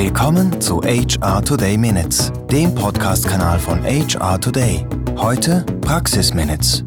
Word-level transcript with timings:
Willkommen 0.00 0.60
zu 0.60 0.80
HR 0.82 1.44
Today 1.44 1.76
Minutes, 1.76 2.30
dem 2.52 2.72
Podcast-Kanal 2.72 3.58
von 3.58 3.82
HR 3.82 4.40
Today. 4.40 4.86
Heute 5.16 5.66
Praxis 5.80 6.32
Minutes. 6.32 6.84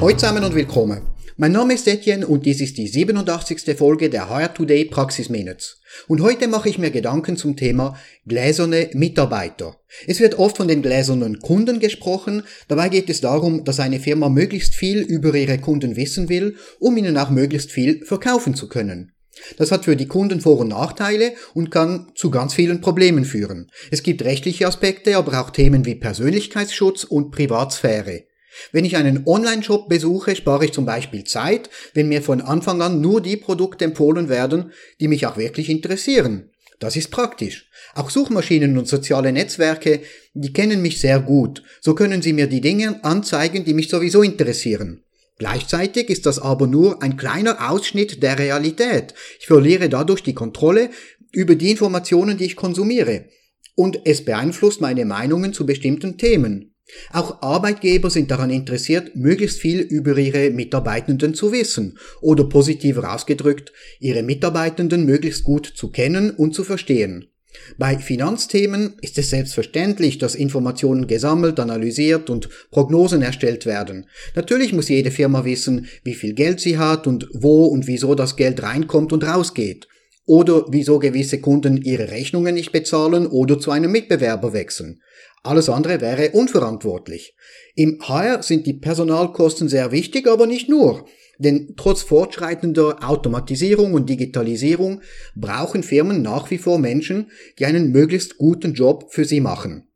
Hallo 0.00 0.16
zusammen 0.16 0.44
und 0.44 0.54
willkommen. 0.54 1.02
Mein 1.36 1.52
Name 1.52 1.74
ist 1.74 1.86
Etienne 1.86 2.26
und 2.26 2.46
dies 2.46 2.62
ist 2.62 2.78
die 2.78 2.88
87. 2.88 3.76
Folge 3.76 4.08
der 4.08 4.30
HR 4.30 4.54
Today 4.54 4.86
Praxis 4.86 5.28
Minutes. 5.28 5.82
Und 6.08 6.22
heute 6.22 6.48
mache 6.48 6.70
ich 6.70 6.78
mir 6.78 6.90
Gedanken 6.90 7.36
zum 7.36 7.54
Thema 7.54 7.98
gläserne 8.26 8.88
Mitarbeiter. 8.94 9.76
Es 10.06 10.20
wird 10.20 10.38
oft 10.38 10.56
von 10.56 10.68
den 10.68 10.80
gläsernen 10.80 11.40
Kunden 11.40 11.80
gesprochen, 11.80 12.44
dabei 12.66 12.88
geht 12.88 13.10
es 13.10 13.20
darum, 13.20 13.62
dass 13.64 13.78
eine 13.78 14.00
Firma 14.00 14.30
möglichst 14.30 14.74
viel 14.74 15.00
über 15.00 15.34
ihre 15.34 15.58
Kunden 15.58 15.96
wissen 15.96 16.30
will, 16.30 16.56
um 16.78 16.96
ihnen 16.96 17.18
auch 17.18 17.28
möglichst 17.28 17.70
viel 17.70 18.06
verkaufen 18.06 18.54
zu 18.54 18.70
können. 18.70 19.13
Das 19.56 19.70
hat 19.72 19.84
für 19.84 19.96
die 19.96 20.08
Kunden 20.08 20.40
Vor- 20.40 20.60
und 20.60 20.68
Nachteile 20.68 21.32
und 21.54 21.70
kann 21.70 22.12
zu 22.14 22.30
ganz 22.30 22.54
vielen 22.54 22.80
Problemen 22.80 23.24
führen. 23.24 23.70
Es 23.90 24.02
gibt 24.02 24.22
rechtliche 24.22 24.66
Aspekte, 24.66 25.16
aber 25.16 25.40
auch 25.40 25.50
Themen 25.50 25.84
wie 25.84 25.94
Persönlichkeitsschutz 25.94 27.04
und 27.04 27.30
Privatsphäre. 27.30 28.24
Wenn 28.72 28.84
ich 28.84 28.96
einen 28.96 29.26
Online-Shop 29.26 29.88
besuche, 29.88 30.36
spare 30.36 30.66
ich 30.66 30.72
zum 30.72 30.86
Beispiel 30.86 31.24
Zeit, 31.24 31.70
wenn 31.92 32.08
mir 32.08 32.22
von 32.22 32.40
Anfang 32.40 32.82
an 32.82 33.00
nur 33.00 33.20
die 33.20 33.36
Produkte 33.36 33.84
empfohlen 33.84 34.28
werden, 34.28 34.72
die 35.00 35.08
mich 35.08 35.26
auch 35.26 35.36
wirklich 35.36 35.68
interessieren. 35.68 36.50
Das 36.78 36.96
ist 36.96 37.10
praktisch. 37.10 37.70
Auch 37.94 38.10
Suchmaschinen 38.10 38.76
und 38.76 38.88
soziale 38.88 39.32
Netzwerke, 39.32 40.00
die 40.34 40.52
kennen 40.52 40.82
mich 40.82 41.00
sehr 41.00 41.20
gut. 41.20 41.62
So 41.80 41.94
können 41.94 42.22
sie 42.22 42.32
mir 42.32 42.46
die 42.46 42.60
Dinge 42.60 43.02
anzeigen, 43.04 43.64
die 43.64 43.74
mich 43.74 43.88
sowieso 43.88 44.22
interessieren. 44.22 45.02
Gleichzeitig 45.38 46.10
ist 46.10 46.26
das 46.26 46.38
aber 46.38 46.66
nur 46.66 47.02
ein 47.02 47.16
kleiner 47.16 47.70
Ausschnitt 47.70 48.22
der 48.22 48.38
Realität. 48.38 49.14
Ich 49.40 49.46
verliere 49.46 49.88
dadurch 49.88 50.22
die 50.22 50.34
Kontrolle 50.34 50.90
über 51.32 51.56
die 51.56 51.72
Informationen, 51.72 52.38
die 52.38 52.44
ich 52.44 52.56
konsumiere. 52.56 53.26
Und 53.74 54.00
es 54.04 54.24
beeinflusst 54.24 54.80
meine 54.80 55.04
Meinungen 55.04 55.52
zu 55.52 55.66
bestimmten 55.66 56.16
Themen. 56.16 56.74
Auch 57.12 57.42
Arbeitgeber 57.42 58.10
sind 58.10 58.30
daran 58.30 58.50
interessiert, 58.50 59.16
möglichst 59.16 59.58
viel 59.58 59.80
über 59.80 60.16
ihre 60.16 60.50
Mitarbeitenden 60.50 61.34
zu 61.34 61.50
wissen 61.50 61.98
oder 62.20 62.44
positiver 62.44 63.12
ausgedrückt, 63.12 63.72
ihre 64.00 64.22
Mitarbeitenden 64.22 65.06
möglichst 65.06 65.44
gut 65.44 65.66
zu 65.66 65.90
kennen 65.90 66.30
und 66.30 66.54
zu 66.54 66.62
verstehen. 66.62 67.33
Bei 67.78 67.98
Finanzthemen 67.98 68.94
ist 69.00 69.18
es 69.18 69.30
selbstverständlich, 69.30 70.18
dass 70.18 70.34
Informationen 70.34 71.06
gesammelt, 71.06 71.60
analysiert 71.60 72.30
und 72.30 72.48
Prognosen 72.70 73.22
erstellt 73.22 73.66
werden. 73.66 74.06
Natürlich 74.34 74.72
muss 74.72 74.88
jede 74.88 75.10
Firma 75.10 75.44
wissen, 75.44 75.86
wie 76.02 76.14
viel 76.14 76.34
Geld 76.34 76.60
sie 76.60 76.78
hat 76.78 77.06
und 77.06 77.28
wo 77.32 77.66
und 77.66 77.86
wieso 77.86 78.14
das 78.14 78.36
Geld 78.36 78.62
reinkommt 78.62 79.12
und 79.12 79.24
rausgeht. 79.24 79.88
Oder 80.26 80.66
wieso 80.68 80.98
gewisse 80.98 81.40
Kunden 81.40 81.76
ihre 81.76 82.10
Rechnungen 82.10 82.54
nicht 82.54 82.72
bezahlen 82.72 83.26
oder 83.26 83.58
zu 83.58 83.70
einem 83.70 83.92
Mitbewerber 83.92 84.52
wechseln. 84.52 85.00
Alles 85.42 85.68
andere 85.68 86.00
wäre 86.00 86.30
unverantwortlich. 86.30 87.36
Im 87.74 87.98
HR 88.00 88.42
sind 88.42 88.66
die 88.66 88.72
Personalkosten 88.72 89.68
sehr 89.68 89.92
wichtig, 89.92 90.26
aber 90.26 90.46
nicht 90.46 90.70
nur. 90.70 91.04
Denn 91.38 91.74
trotz 91.76 92.02
fortschreitender 92.02 92.98
Automatisierung 93.06 93.92
und 93.92 94.08
Digitalisierung 94.08 95.02
brauchen 95.34 95.82
Firmen 95.82 96.22
nach 96.22 96.50
wie 96.50 96.58
vor 96.58 96.78
Menschen, 96.78 97.30
die 97.58 97.66
einen 97.66 97.92
möglichst 97.92 98.38
guten 98.38 98.72
Job 98.72 99.12
für 99.12 99.26
sie 99.26 99.40
machen. 99.40 99.88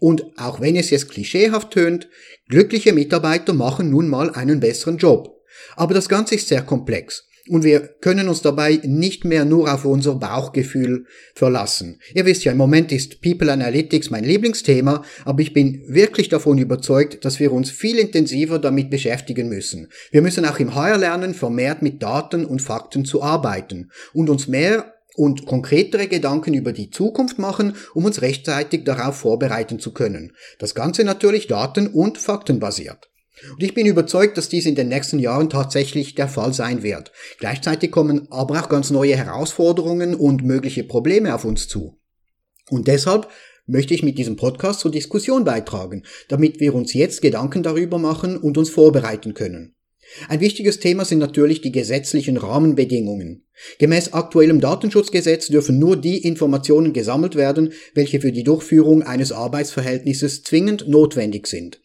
Und 0.00 0.24
auch 0.36 0.60
wenn 0.60 0.76
es 0.76 0.90
jetzt 0.90 1.10
klischeehaft 1.10 1.72
tönt, 1.72 2.08
glückliche 2.48 2.92
Mitarbeiter 2.92 3.52
machen 3.52 3.90
nun 3.90 4.08
mal 4.08 4.30
einen 4.30 4.60
besseren 4.60 4.96
Job. 4.96 5.42
Aber 5.76 5.92
das 5.92 6.08
Ganze 6.08 6.36
ist 6.36 6.48
sehr 6.48 6.62
komplex. 6.62 7.28
Und 7.48 7.62
wir 7.62 7.80
können 8.00 8.30
uns 8.30 8.40
dabei 8.40 8.80
nicht 8.84 9.26
mehr 9.26 9.44
nur 9.44 9.72
auf 9.72 9.84
unser 9.84 10.14
Bauchgefühl 10.14 11.04
verlassen. 11.34 12.00
Ihr 12.14 12.24
wisst 12.24 12.44
ja, 12.44 12.52
im 12.52 12.58
Moment 12.58 12.90
ist 12.90 13.20
People 13.20 13.52
Analytics 13.52 14.08
mein 14.08 14.24
Lieblingsthema, 14.24 15.02
aber 15.26 15.42
ich 15.42 15.52
bin 15.52 15.82
wirklich 15.86 16.30
davon 16.30 16.56
überzeugt, 16.56 17.22
dass 17.26 17.40
wir 17.40 17.52
uns 17.52 17.70
viel 17.70 17.98
intensiver 17.98 18.58
damit 18.58 18.88
beschäftigen 18.88 19.50
müssen. 19.50 19.88
Wir 20.10 20.22
müssen 20.22 20.46
auch 20.46 20.58
im 20.58 20.74
HR 20.74 20.96
lernen, 20.96 21.34
vermehrt 21.34 21.82
mit 21.82 22.02
Daten 22.02 22.46
und 22.46 22.62
Fakten 22.62 23.04
zu 23.04 23.22
arbeiten 23.22 23.90
und 24.14 24.30
uns 24.30 24.48
mehr 24.48 24.94
und 25.14 25.44
konkretere 25.44 26.08
Gedanken 26.08 26.54
über 26.54 26.72
die 26.72 26.90
Zukunft 26.90 27.38
machen, 27.38 27.76
um 27.92 28.06
uns 28.06 28.22
rechtzeitig 28.22 28.84
darauf 28.84 29.16
vorbereiten 29.16 29.78
zu 29.78 29.92
können. 29.92 30.32
Das 30.58 30.74
Ganze 30.74 31.04
natürlich 31.04 31.46
daten- 31.46 31.88
und 31.88 32.16
faktenbasiert. 32.18 33.10
Und 33.52 33.62
ich 33.62 33.74
bin 33.74 33.86
überzeugt, 33.86 34.38
dass 34.38 34.48
dies 34.48 34.66
in 34.66 34.74
den 34.74 34.88
nächsten 34.88 35.18
Jahren 35.18 35.50
tatsächlich 35.50 36.14
der 36.14 36.28
Fall 36.28 36.52
sein 36.52 36.82
wird. 36.82 37.12
Gleichzeitig 37.38 37.90
kommen 37.90 38.28
aber 38.30 38.60
auch 38.62 38.68
ganz 38.68 38.90
neue 38.90 39.16
Herausforderungen 39.16 40.14
und 40.14 40.44
mögliche 40.44 40.84
Probleme 40.84 41.34
auf 41.34 41.44
uns 41.44 41.66
zu. 41.68 41.98
Und 42.70 42.86
deshalb 42.86 43.28
möchte 43.66 43.94
ich 43.94 44.02
mit 44.02 44.18
diesem 44.18 44.36
Podcast 44.36 44.80
zur 44.80 44.90
Diskussion 44.90 45.44
beitragen, 45.44 46.04
damit 46.28 46.60
wir 46.60 46.74
uns 46.74 46.94
jetzt 46.94 47.22
Gedanken 47.22 47.62
darüber 47.62 47.98
machen 47.98 48.36
und 48.36 48.56
uns 48.56 48.70
vorbereiten 48.70 49.34
können. 49.34 49.74
Ein 50.28 50.40
wichtiges 50.40 50.80
Thema 50.80 51.04
sind 51.04 51.18
natürlich 51.18 51.60
die 51.60 51.72
gesetzlichen 51.72 52.36
Rahmenbedingungen. 52.36 53.46
Gemäß 53.78 54.12
aktuellem 54.12 54.60
Datenschutzgesetz 54.60 55.48
dürfen 55.48 55.78
nur 55.78 55.96
die 55.96 56.18
Informationen 56.18 56.92
gesammelt 56.92 57.36
werden, 57.36 57.72
welche 57.94 58.20
für 58.20 58.30
die 58.30 58.44
Durchführung 58.44 59.02
eines 59.02 59.32
Arbeitsverhältnisses 59.32 60.42
zwingend 60.42 60.88
notwendig 60.88 61.46
sind. 61.46 61.80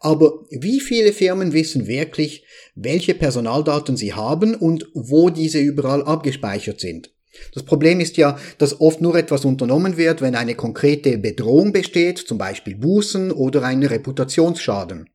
Aber 0.00 0.44
wie 0.50 0.80
viele 0.80 1.12
Firmen 1.12 1.52
wissen 1.52 1.86
wirklich, 1.86 2.44
welche 2.74 3.14
Personaldaten 3.14 3.96
sie 3.96 4.14
haben 4.14 4.54
und 4.54 4.86
wo 4.94 5.30
diese 5.30 5.58
überall 5.58 6.02
abgespeichert 6.02 6.80
sind? 6.80 7.10
Das 7.54 7.64
Problem 7.64 8.00
ist 8.00 8.16
ja, 8.16 8.38
dass 8.58 8.80
oft 8.80 9.00
nur 9.00 9.14
etwas 9.16 9.44
unternommen 9.44 9.96
wird, 9.96 10.22
wenn 10.22 10.34
eine 10.34 10.54
konkrete 10.54 11.18
Bedrohung 11.18 11.72
besteht, 11.72 12.18
zum 12.18 12.38
Beispiel 12.38 12.76
Bußen 12.76 13.30
oder 13.30 13.62
ein 13.62 13.82
Reputationsschaden. 13.82 15.10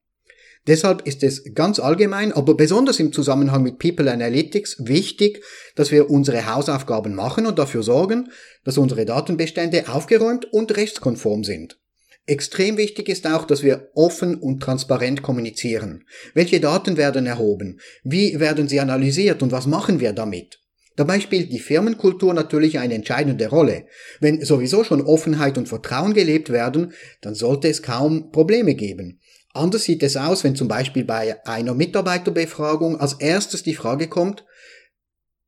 Deshalb 0.67 1.07
ist 1.07 1.23
es 1.23 1.55
ganz 1.55 1.79
allgemein, 1.79 2.31
aber 2.31 2.53
besonders 2.53 2.99
im 2.99 3.11
Zusammenhang 3.11 3.63
mit 3.63 3.79
People 3.79 4.11
Analytics 4.11 4.85
wichtig, 4.85 5.43
dass 5.75 5.91
wir 5.91 6.11
unsere 6.11 6.53
Hausaufgaben 6.53 7.15
machen 7.15 7.47
und 7.47 7.57
dafür 7.57 7.81
sorgen, 7.81 8.29
dass 8.63 8.77
unsere 8.77 9.05
Datenbestände 9.05 9.89
aufgeräumt 9.89 10.45
und 10.53 10.77
rechtskonform 10.77 11.43
sind. 11.43 11.80
Extrem 12.27 12.77
wichtig 12.77 13.09
ist 13.09 13.25
auch, 13.25 13.45
dass 13.45 13.63
wir 13.63 13.89
offen 13.95 14.35
und 14.35 14.61
transparent 14.61 15.23
kommunizieren. 15.23 16.05
Welche 16.33 16.59
Daten 16.59 16.95
werden 16.95 17.25
erhoben? 17.25 17.79
Wie 18.03 18.39
werden 18.39 18.67
sie 18.67 18.79
analysiert 18.79 19.41
und 19.41 19.51
was 19.51 19.65
machen 19.65 19.99
wir 19.99 20.13
damit? 20.13 20.59
Dabei 20.95 21.19
spielt 21.19 21.51
die 21.51 21.59
Firmenkultur 21.59 22.33
natürlich 22.33 22.77
eine 22.77 22.93
entscheidende 22.93 23.47
Rolle. 23.47 23.85
Wenn 24.19 24.43
sowieso 24.43 24.83
schon 24.83 25.01
Offenheit 25.01 25.57
und 25.57 25.67
Vertrauen 25.69 26.13
gelebt 26.13 26.51
werden, 26.51 26.93
dann 27.21 27.33
sollte 27.33 27.69
es 27.69 27.81
kaum 27.81 28.31
Probleme 28.31 28.75
geben. 28.75 29.19
Anders 29.53 29.83
sieht 29.83 30.03
es 30.03 30.15
aus, 30.15 30.43
wenn 30.43 30.55
zum 30.55 30.67
Beispiel 30.67 31.03
bei 31.03 31.45
einer 31.45 31.73
Mitarbeiterbefragung 31.73 32.99
als 32.99 33.13
erstes 33.13 33.63
die 33.63 33.73
Frage 33.73 34.07
kommt, 34.07 34.45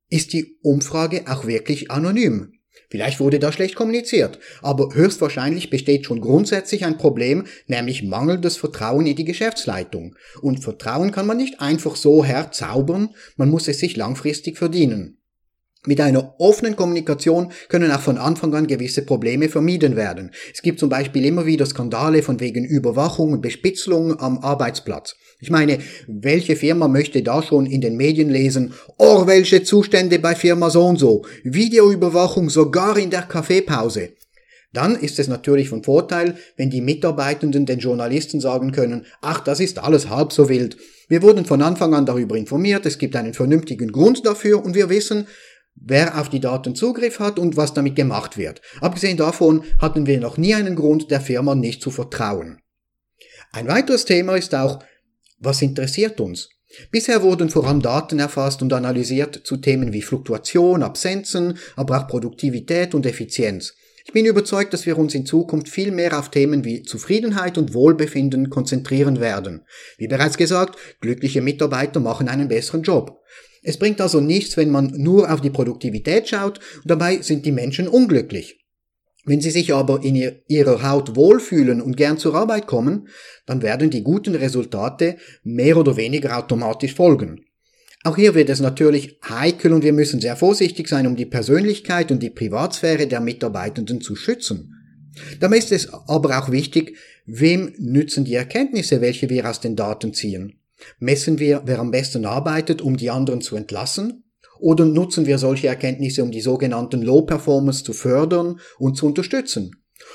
ist 0.09 0.33
die 0.33 0.57
Umfrage 0.61 1.25
auch 1.27 1.45
wirklich 1.45 1.91
anonym? 1.91 2.53
Vielleicht 2.89 3.19
wurde 3.19 3.39
da 3.39 3.51
schlecht 3.51 3.75
kommuniziert, 3.75 4.39
aber 4.61 4.93
höchstwahrscheinlich 4.93 5.69
besteht 5.69 6.05
schon 6.05 6.21
grundsätzlich 6.21 6.85
ein 6.85 6.97
Problem, 6.97 7.45
nämlich 7.67 8.03
mangelndes 8.03 8.57
Vertrauen 8.57 9.07
in 9.07 9.15
die 9.15 9.25
Geschäftsleitung. 9.25 10.15
Und 10.41 10.59
Vertrauen 10.59 11.11
kann 11.11 11.25
man 11.25 11.37
nicht 11.37 11.59
einfach 11.59 11.95
so 11.95 12.23
herzaubern, 12.23 13.09
man 13.35 13.49
muss 13.49 13.67
es 13.67 13.79
sich 13.79 13.95
langfristig 13.95 14.57
verdienen. 14.57 15.22
Mit 15.85 15.99
einer 15.99 16.35
offenen 16.39 16.77
Kommunikation 16.77 17.51
können 17.67 17.91
auch 17.91 17.99
von 17.99 18.17
Anfang 18.17 18.53
an 18.53 18.67
gewisse 18.67 19.01
Probleme 19.01 19.49
vermieden 19.49 19.97
werden. 19.97 20.31
Es 20.53 20.61
gibt 20.61 20.79
zum 20.79 20.87
Beispiel 20.87 21.25
immer 21.25 21.45
wieder 21.45 21.65
Skandale 21.65 22.23
von 22.23 22.39
wegen 22.39 22.63
Überwachung 22.63 23.33
und 23.33 23.41
Bespitzelung 23.41 24.17
am 24.17 24.37
Arbeitsplatz. 24.37 25.15
Ich 25.41 25.49
meine, 25.49 25.79
welche 26.07 26.55
Firma 26.55 26.87
möchte 26.87 27.21
da 27.21 27.43
schon 27.43 27.65
in 27.65 27.81
den 27.81 27.97
Medien 27.97 28.29
lesen, 28.29 28.73
oh, 28.97 29.27
welche 29.27 29.63
Zustände 29.63 30.19
bei 30.19 30.35
Firma 30.35 30.69
so 30.69 30.85
und 30.85 30.99
so, 30.99 31.25
Videoüberwachung 31.43 32.49
sogar 32.49 32.97
in 32.97 33.09
der 33.09 33.23
Kaffeepause. 33.23 34.13
Dann 34.71 34.95
ist 34.95 35.19
es 35.19 35.27
natürlich 35.27 35.69
von 35.69 35.83
Vorteil, 35.83 36.35
wenn 36.55 36.69
die 36.69 36.81
Mitarbeitenden 36.81 37.65
den 37.65 37.79
Journalisten 37.79 38.39
sagen 38.39 38.71
können, 38.71 39.05
ach, 39.21 39.41
das 39.41 39.59
ist 39.59 39.79
alles 39.79 40.09
halb 40.09 40.31
so 40.31 40.47
wild. 40.49 40.77
Wir 41.09 41.21
wurden 41.21 41.45
von 41.45 41.61
Anfang 41.61 41.93
an 41.93 42.05
darüber 42.05 42.35
informiert, 42.37 42.85
es 42.85 42.97
gibt 42.97 43.15
einen 43.15 43.33
vernünftigen 43.33 43.91
Grund 43.91 44.25
dafür 44.25 44.63
und 44.65 44.73
wir 44.73 44.89
wissen, 44.89 45.27
wer 45.75 46.19
auf 46.19 46.29
die 46.29 46.39
Daten 46.39 46.75
Zugriff 46.75 47.19
hat 47.19 47.39
und 47.39 47.57
was 47.57 47.73
damit 47.73 47.95
gemacht 47.95 48.37
wird. 48.37 48.61
Abgesehen 48.81 49.17
davon 49.17 49.63
hatten 49.79 50.05
wir 50.05 50.19
noch 50.19 50.37
nie 50.37 50.55
einen 50.55 50.75
Grund, 50.75 51.11
der 51.11 51.21
Firma 51.21 51.55
nicht 51.55 51.81
zu 51.81 51.91
vertrauen. 51.91 52.61
Ein 53.51 53.67
weiteres 53.67 54.05
Thema 54.05 54.35
ist 54.35 54.55
auch, 54.55 54.83
was 55.39 55.61
interessiert 55.61 56.19
uns? 56.19 56.49
Bisher 56.89 57.21
wurden 57.21 57.49
vor 57.49 57.67
allem 57.67 57.81
Daten 57.81 58.19
erfasst 58.19 58.61
und 58.61 58.73
analysiert 58.73 59.41
zu 59.43 59.57
Themen 59.57 59.93
wie 59.93 60.01
Fluktuation, 60.01 60.81
Absenzen, 60.81 61.59
aber 61.75 61.99
auch 61.99 62.07
Produktivität 62.07 62.95
und 62.95 63.05
Effizienz. 63.05 63.75
Ich 64.05 64.11
bin 64.11 64.25
überzeugt, 64.25 64.73
dass 64.73 64.85
wir 64.85 64.97
uns 64.97 65.15
in 65.15 65.25
Zukunft 65.25 65.69
viel 65.69 65.91
mehr 65.91 66.17
auf 66.17 66.29
Themen 66.29 66.65
wie 66.65 66.81
Zufriedenheit 66.81 67.57
und 67.57 67.73
Wohlbefinden 67.73 68.49
konzentrieren 68.49 69.19
werden. 69.19 69.65
Wie 69.97 70.07
bereits 70.07 70.37
gesagt, 70.37 70.77
glückliche 70.99 71.41
Mitarbeiter 71.41 71.99
machen 71.99 72.27
einen 72.27 72.49
besseren 72.49 72.83
Job. 72.83 73.21
Es 73.63 73.77
bringt 73.77 74.01
also 74.01 74.19
nichts, 74.19 74.57
wenn 74.57 74.69
man 74.69 74.93
nur 74.97 75.31
auf 75.31 75.41
die 75.41 75.49
Produktivität 75.49 76.27
schaut 76.27 76.59
dabei 76.83 77.21
sind 77.21 77.45
die 77.45 77.51
Menschen 77.51 77.87
unglücklich. 77.87 78.59
Wenn 79.25 79.39
sie 79.39 79.51
sich 79.51 79.73
aber 79.73 80.03
in 80.03 80.15
ihrer 80.47 80.83
Haut 80.83 81.15
wohlfühlen 81.15 81.81
und 81.81 81.95
gern 81.95 82.17
zur 82.17 82.35
Arbeit 82.35 82.67
kommen, 82.67 83.07
dann 83.45 83.61
werden 83.61 83.89
die 83.89 84.03
guten 84.03 84.35
Resultate 84.35 85.15
mehr 85.43 85.77
oder 85.77 85.95
weniger 85.95 86.37
automatisch 86.37 86.93
folgen. 86.93 87.45
Auch 88.03 88.17
hier 88.17 88.35
wird 88.35 88.49
es 88.49 88.59
natürlich 88.59 89.17
heikel 89.29 89.71
und 89.71 89.83
wir 89.83 89.93
müssen 89.93 90.19
sehr 90.19 90.35
vorsichtig 90.35 90.89
sein, 90.89 91.07
um 91.07 91.15
die 91.15 91.25
Persönlichkeit 91.25 92.11
und 92.11 92.21
die 92.21 92.31
Privatsphäre 92.31 93.07
der 93.07 93.21
Mitarbeitenden 93.21 94.01
zu 94.01 94.17
schützen. 94.17 94.73
Dabei 95.39 95.57
ist 95.57 95.71
es 95.71 95.93
aber 95.93 96.37
auch 96.37 96.51
wichtig, 96.51 96.97
wem 97.25 97.73
nützen 97.77 98.25
die 98.25 98.33
Erkenntnisse, 98.33 98.99
welche 98.99 99.29
wir 99.29 99.49
aus 99.49 99.61
den 99.61 99.77
Daten 99.77 100.13
ziehen. 100.13 100.59
Messen 100.99 101.39
wir, 101.39 101.63
wer 101.65 101.79
am 101.79 101.91
besten 101.91 102.25
arbeitet, 102.25 102.81
um 102.81 102.97
die 102.97 103.09
anderen 103.09 103.41
zu 103.41 103.55
entlassen? 103.55 104.23
Oder 104.59 104.85
nutzen 104.85 105.25
wir 105.25 105.37
solche 105.37 105.67
Erkenntnisse, 105.67 106.23
um 106.23 106.31
die 106.31 106.41
sogenannten 106.41 107.01
Low 107.01 107.23
Performers 107.23 107.83
zu 107.83 107.93
fördern 107.93 108.59
und 108.77 108.95
zu 108.95 109.07
unterstützen? 109.07 109.71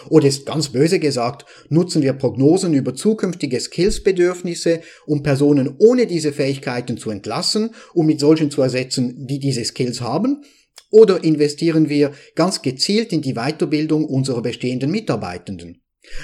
Oder 0.08 0.28
ist 0.28 0.46
ganz 0.46 0.68
böse 0.70 0.98
gesagt, 0.98 1.44
nutzen 1.68 2.02
wir 2.02 2.12
Prognosen 2.12 2.72
über 2.74 2.94
zukünftige 2.94 3.60
Skillsbedürfnisse, 3.60 4.80
um 5.06 5.22
Personen 5.22 5.74
ohne 5.78 6.06
diese 6.06 6.32
Fähigkeiten 6.32 6.98
zu 6.98 7.10
entlassen 7.10 7.70
und 7.94 8.06
mit 8.06 8.20
solchen 8.20 8.50
zu 8.50 8.62
ersetzen, 8.62 9.26
die 9.26 9.38
diese 9.38 9.64
Skills 9.64 10.00
haben? 10.00 10.42
Oder 10.90 11.22
investieren 11.22 11.88
wir 11.88 12.12
ganz 12.34 12.62
gezielt 12.62 13.12
in 13.12 13.20
die 13.20 13.34
Weiterbildung 13.34 14.04
unserer 14.04 14.40
bestehenden 14.40 14.90
Mitarbeitenden? 14.90 15.82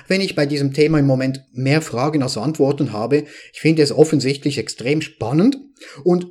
Wenn 0.09 0.21
ich 0.21 0.35
bei 0.35 0.47
diesem 0.47 0.73
Thema 0.73 0.99
im 0.99 1.07
Moment 1.07 1.43
mehr 1.53 1.83
Fragen 1.83 2.23
als 2.23 2.37
Antworten 2.37 2.93
habe, 2.93 3.25
ich 3.53 3.61
finde 3.61 3.83
es 3.83 3.93
offensichtlich 3.93 4.59
extrem 4.59 5.01
spannend 5.01 5.59
und 6.05 6.29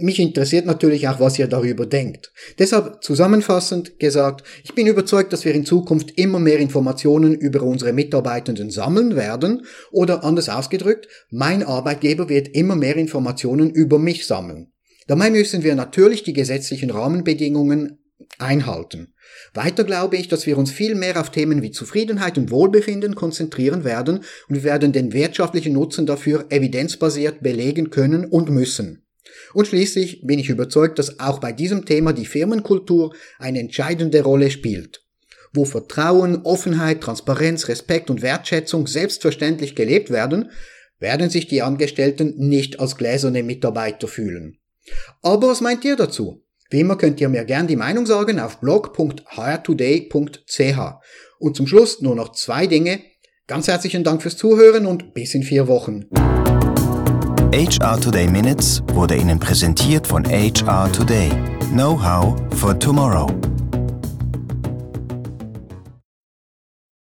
mich 0.00 0.20
interessiert 0.20 0.64
natürlich 0.64 1.08
auch, 1.08 1.18
was 1.18 1.38
ihr 1.38 1.48
darüber 1.48 1.84
denkt. 1.84 2.32
Deshalb 2.58 3.02
zusammenfassend 3.02 3.98
gesagt, 3.98 4.46
ich 4.62 4.74
bin 4.74 4.86
überzeugt, 4.86 5.32
dass 5.32 5.44
wir 5.44 5.54
in 5.54 5.64
Zukunft 5.64 6.12
immer 6.18 6.38
mehr 6.38 6.58
Informationen 6.58 7.34
über 7.34 7.62
unsere 7.62 7.92
Mitarbeitenden 7.92 8.70
sammeln 8.70 9.16
werden 9.16 9.66
oder 9.90 10.22
anders 10.24 10.48
ausgedrückt, 10.48 11.08
mein 11.30 11.64
Arbeitgeber 11.64 12.28
wird 12.28 12.48
immer 12.48 12.76
mehr 12.76 12.96
Informationen 12.96 13.70
über 13.70 13.98
mich 13.98 14.26
sammeln. 14.26 14.72
Dabei 15.08 15.30
müssen 15.30 15.64
wir 15.64 15.74
natürlich 15.74 16.22
die 16.22 16.34
gesetzlichen 16.34 16.90
Rahmenbedingungen 16.90 17.98
einhalten. 18.38 19.14
Weiter 19.54 19.84
glaube 19.84 20.16
ich, 20.16 20.28
dass 20.28 20.46
wir 20.46 20.58
uns 20.58 20.70
viel 20.70 20.94
mehr 20.94 21.20
auf 21.20 21.30
Themen 21.30 21.62
wie 21.62 21.70
Zufriedenheit 21.70 22.38
und 22.38 22.50
Wohlbefinden 22.50 23.14
konzentrieren 23.14 23.84
werden 23.84 24.24
und 24.48 24.54
wir 24.54 24.64
werden 24.64 24.92
den 24.92 25.12
wirtschaftlichen 25.12 25.72
Nutzen 25.72 26.06
dafür 26.06 26.46
evidenzbasiert 26.50 27.42
belegen 27.42 27.90
können 27.90 28.24
und 28.24 28.50
müssen. 28.50 29.04
Und 29.54 29.66
schließlich 29.66 30.22
bin 30.26 30.38
ich 30.38 30.48
überzeugt, 30.48 30.98
dass 30.98 31.20
auch 31.20 31.38
bei 31.38 31.52
diesem 31.52 31.84
Thema 31.84 32.12
die 32.12 32.26
Firmenkultur 32.26 33.14
eine 33.38 33.60
entscheidende 33.60 34.22
Rolle 34.22 34.50
spielt. 34.50 35.04
Wo 35.52 35.64
Vertrauen, 35.64 36.42
Offenheit, 36.44 37.00
Transparenz, 37.00 37.68
Respekt 37.68 38.10
und 38.10 38.22
Wertschätzung 38.22 38.86
selbstverständlich 38.86 39.74
gelebt 39.74 40.10
werden, 40.10 40.50
werden 40.98 41.30
sich 41.30 41.46
die 41.46 41.62
Angestellten 41.62 42.34
nicht 42.36 42.80
als 42.80 42.96
gläserne 42.96 43.42
Mitarbeiter 43.42 44.08
fühlen. 44.08 44.58
Aber 45.22 45.48
was 45.48 45.60
meint 45.60 45.84
ihr 45.84 45.96
dazu? 45.96 46.44
Wie 46.70 46.80
immer 46.80 46.96
könnt 46.96 47.18
ihr 47.20 47.30
mir 47.30 47.44
gern 47.44 47.66
die 47.66 47.76
Meinung 47.76 48.04
sagen 48.04 48.38
auf 48.38 48.60
blog.hiretoday.ch. 48.60 50.78
Und 51.38 51.56
zum 51.56 51.66
Schluss 51.66 52.02
nur 52.02 52.14
noch 52.14 52.32
zwei 52.32 52.66
Dinge. 52.66 53.00
Ganz 53.46 53.68
herzlichen 53.68 54.04
Dank 54.04 54.20
fürs 54.20 54.36
Zuhören 54.36 54.84
und 54.84 55.14
bis 55.14 55.34
in 55.34 55.42
vier 55.42 55.66
Wochen. 55.66 56.04
HR 57.54 57.98
Today 57.98 58.28
Minutes 58.28 58.82
wurde 58.92 59.16
Ihnen 59.16 59.40
präsentiert 59.40 60.06
von 60.06 60.26
HR 60.26 60.92
Today. 60.92 61.30
Know-how 61.72 62.36
for 62.56 62.78
tomorrow. 62.78 63.28